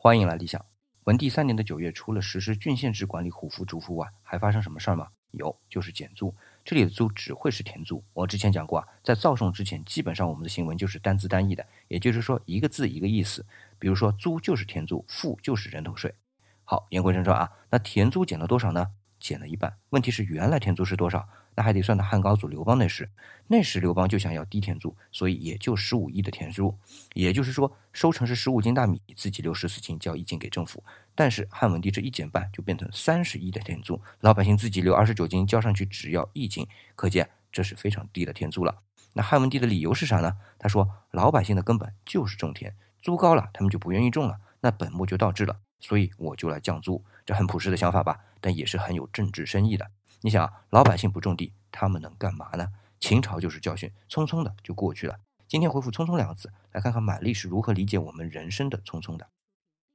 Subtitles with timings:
[0.00, 0.64] 欢迎来理想。
[1.06, 5.08] 文帝三年的九月，除了实施郡县制管理虎符主符外，还发生什么事儿吗？
[5.32, 6.32] 有，就是减租。
[6.64, 8.00] 这里的租只会是田租。
[8.12, 13.44] 我之前讲过啊，在造宋之前，基本上我们的行文就是单字单义的，也就是说一个字一个意思。
[13.76, 16.14] 比如说租就是田租，赋就是人头税。
[16.62, 18.92] 好，言归正传啊，那田租减了多少呢？
[19.18, 19.76] 减了一半。
[19.90, 21.28] 问题是原来田租是多少？
[21.54, 23.10] 那还得算到汉高祖刘邦那时。
[23.48, 26.72] 那时刘邦就想要低田租，所以也就十五亿的田租。
[27.14, 30.84] 也就是说，收成是十五斤大米，自己留十四斤交一斤给政府。
[31.16, 36.64] 但是汉文帝这一减半，就变成三十亿的田租，老百姓自己留二十九斤，交上去只要一斤，
[36.94, 38.78] 可见这是非常低的田租了。
[39.14, 40.36] 那汉文帝的理由是啥呢？
[40.60, 42.72] 他说老百姓的根本就是种田，
[43.02, 45.58] 租高了，他们就不愿意种了，那本末就倒置了。
[45.80, 49.90] 所以我就来降租，这很朴实的想法吧，但也是很有政治深意的。
[50.20, 52.68] 你想，老百姓不种地，他们能干嘛呢？
[52.98, 55.16] 秦朝就是教训，匆匆的就过去了。
[55.46, 59.28] 今天回复“匆匆”两个字，来看看满历是如何理解我们人生的匆匆的。